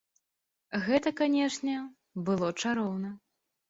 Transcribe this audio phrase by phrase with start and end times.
[0.85, 1.79] Гэта, канешне,
[2.27, 3.19] было чароўна!